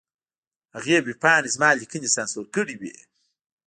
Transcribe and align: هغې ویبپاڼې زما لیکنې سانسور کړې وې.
هغې 0.75 0.97
ویبپاڼې 1.07 1.49
زما 1.55 1.69
لیکنې 1.81 2.09
سانسور 2.15 2.45
کړې 2.55 2.75
وې. 2.81 2.93